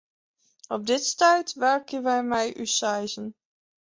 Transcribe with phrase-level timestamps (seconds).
[0.73, 3.27] Op dit stuit wurkje wy mei ús seizen.